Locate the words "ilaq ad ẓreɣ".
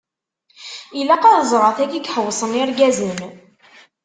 0.99-1.71